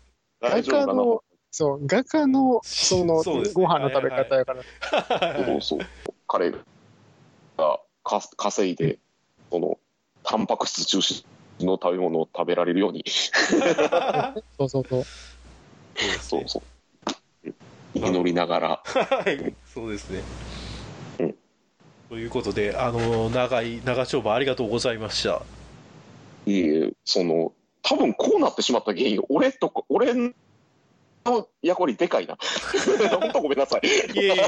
[0.41, 1.03] 大丈夫かな。
[1.51, 5.45] 画家の、そう、画家の、その、そうですねご飯の食べ方やから。
[5.45, 5.79] そうそう。
[6.27, 6.59] 彼が
[8.05, 8.99] か稼いで、
[9.51, 9.79] その、
[10.23, 11.25] タンパク質中心
[11.61, 13.05] の食べ物を食べられるように、
[14.59, 15.05] そうそうそう。
[16.21, 16.63] そうそ
[17.45, 17.49] う。
[17.95, 20.23] 祈りながら、はい、そうですね。
[21.21, 21.35] うん
[22.09, 25.43] ということで、あの長い長丁場ありがとうございました。
[26.47, 30.15] いえ、その、多分こうなってしまった原因、俺とか、俺
[31.31, 32.37] の役割でかいな。
[33.21, 33.87] 本当ごめんなさい。
[33.87, 34.39] いえいえい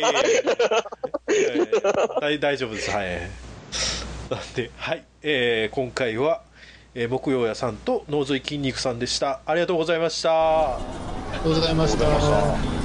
[2.35, 2.91] え大丈夫です。
[2.91, 3.31] はい。
[4.31, 6.43] なんで、はい、えー今回は、
[6.95, 10.79] えー木曜屋さんと脳髄筋肉さんでしたありがとうございましたあ
[11.33, 12.80] りがとうございました。